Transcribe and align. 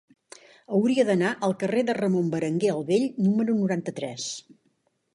Hauria 0.77 1.05
d'anar 1.09 1.33
al 1.49 1.53
carrer 1.65 1.85
de 1.91 1.97
Ramon 1.99 2.33
Berenguer 2.33 2.75
el 2.79 2.83
Vell 2.91 3.09
número 3.29 3.61
noranta-tres. 3.63 4.31